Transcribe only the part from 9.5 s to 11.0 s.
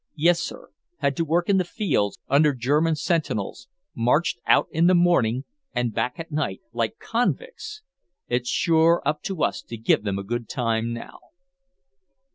to give them a good time